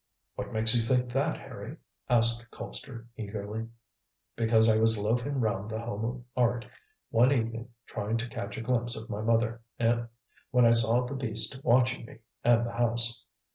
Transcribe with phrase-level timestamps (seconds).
[0.33, 1.77] "What makes you think that, Harry?"
[2.09, 3.67] asked Colpster eagerly.
[4.35, 6.65] "Because I was loafing round The Home of Art
[7.11, 11.59] one evening trying to catch a glimpse of my mother, when I saw the beast
[11.63, 13.23] watching me and the house."